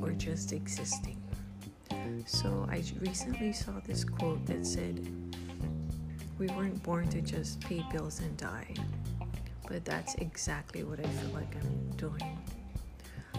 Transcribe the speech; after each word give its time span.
or 0.00 0.10
just 0.12 0.52
existing. 0.52 1.20
So 2.26 2.66
I 2.70 2.82
recently 3.00 3.52
saw 3.52 3.72
this 3.86 4.04
quote 4.04 4.44
that 4.46 4.66
said, 4.66 5.06
We 6.38 6.46
weren't 6.48 6.82
born 6.82 7.08
to 7.08 7.20
just 7.20 7.60
pay 7.60 7.84
bills 7.92 8.20
and 8.20 8.36
die. 8.36 8.74
But 9.68 9.84
that's 9.84 10.14
exactly 10.16 10.84
what 10.84 11.00
I 11.00 11.08
feel 11.08 11.30
like 11.30 11.54
I'm 11.56 11.90
doing. 11.96 12.38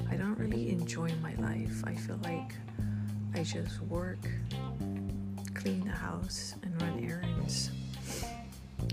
I 0.10 0.16
don't 0.16 0.38
really 0.38 0.70
enjoy 0.72 1.12
my 1.22 1.36
life. 1.36 1.84
I 1.86 1.96
feel 1.96 2.20
like 2.24 2.54
I 3.34 3.44
just 3.44 3.82
work, 3.84 4.20
clean 5.54 5.86
the 5.86 5.92
house, 5.92 6.56
and 6.64 6.82
run 6.82 7.04
errands. 7.04 7.72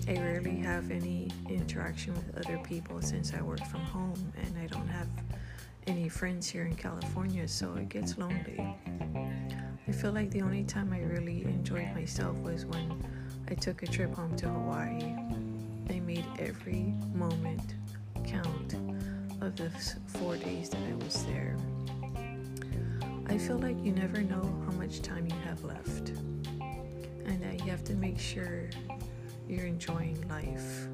I 0.09 0.15
rarely 0.15 0.57
have 0.57 0.91
any 0.91 1.31
interaction 1.49 2.15
with 2.15 2.45
other 2.45 2.59
people 2.59 3.01
since 3.01 3.33
I 3.35 3.43
work 3.43 3.65
from 3.67 3.81
home 3.81 4.33
and 4.37 4.59
I 4.59 4.67
don't 4.67 4.89
have 4.89 5.07
any 5.87 6.09
friends 6.09 6.49
here 6.49 6.65
in 6.65 6.75
California, 6.75 7.47
so 7.49 7.75
it 7.75 7.89
gets 7.89 8.19
lonely. 8.19 8.77
I 9.89 9.93
feel 9.93 10.13
like 10.13 10.31
the 10.31 10.43
only 10.43 10.65
time 10.65 10.93
I 10.93 11.01
really 11.01 11.45
enjoyed 11.45 11.93
myself 11.95 12.37
was 12.39 12.65
when 12.67 13.03
I 13.49 13.55
took 13.55 13.83
a 13.83 13.87
trip 13.87 14.15
home 14.15 14.37
to 14.37 14.49
Hawaii. 14.49 15.15
I 15.91 16.01
made 16.01 16.25
every 16.39 16.95
moment 17.15 17.75
count 18.25 18.75
of 19.41 19.57
the 19.57 19.71
four 20.07 20.37
days 20.37 20.69
that 20.71 20.81
I 20.89 20.95
was 21.05 21.25
there. 21.27 21.57
I 23.27 23.39
feel 23.39 23.59
like 23.59 23.77
you 23.85 23.93
never 23.93 24.23
know 24.23 24.63
how 24.67 24.73
much 24.73 25.03
time 25.03 25.27
you 25.27 25.37
have 25.45 25.65
left, 25.65 26.11
and 26.11 27.43
that 27.43 27.65
you 27.65 27.71
have 27.71 27.85
to 27.85 27.95
make 27.95 28.19
sure 28.19 28.71
you're 29.49 29.67
enjoying 29.67 30.23
life 30.29 30.87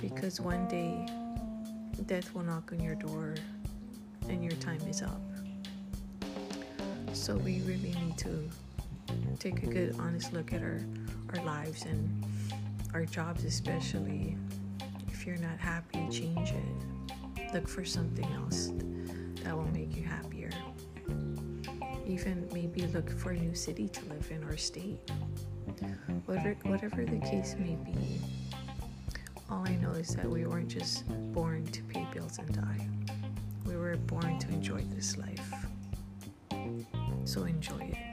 because 0.00 0.40
one 0.40 0.66
day 0.66 1.06
death 2.06 2.34
will 2.34 2.42
knock 2.42 2.72
on 2.72 2.80
your 2.80 2.94
door 2.94 3.34
and 4.28 4.42
your 4.42 4.52
time 4.54 4.80
is 4.88 5.02
up. 5.02 5.20
So 7.12 7.36
we 7.36 7.60
really 7.62 7.94
need 8.04 8.16
to 8.18 8.48
take 9.38 9.62
a 9.62 9.66
good, 9.66 9.96
honest 9.98 10.32
look 10.32 10.52
at 10.52 10.62
our, 10.62 10.80
our 11.34 11.44
lives 11.44 11.84
and 11.84 12.24
our 12.94 13.04
jobs, 13.04 13.44
especially. 13.44 14.36
If 15.08 15.26
you're 15.26 15.36
not 15.36 15.58
happy, 15.58 16.08
change 16.10 16.52
it. 16.52 17.52
Look 17.52 17.68
for 17.68 17.84
something 17.84 18.24
else 18.36 18.70
that 19.42 19.56
will 19.56 19.70
make 19.72 19.94
you 19.96 20.04
happier. 20.04 20.50
Even 22.06 22.48
maybe 22.52 22.86
look 22.88 23.10
for 23.10 23.30
a 23.30 23.36
new 23.36 23.54
city 23.54 23.88
to 23.88 24.04
live 24.06 24.30
in 24.30 24.42
or 24.44 24.56
state. 24.56 25.10
Whatever, 26.26 26.56
whatever 26.62 27.04
the 27.04 27.18
case 27.18 27.54
may 27.58 27.76
be, 27.76 28.20
all 29.50 29.66
I 29.66 29.74
know 29.76 29.90
is 29.90 30.14
that 30.14 30.28
we 30.28 30.46
weren't 30.46 30.68
just 30.68 31.04
born 31.32 31.66
to 31.66 31.82
pay 31.82 32.06
bills 32.12 32.38
and 32.38 32.54
die. 32.54 32.88
We 33.66 33.76
were 33.76 33.96
born 33.96 34.38
to 34.38 34.48
enjoy 34.48 34.82
this 34.94 35.16
life. 35.16 35.66
So 37.24 37.44
enjoy 37.44 37.90
it. 37.92 38.09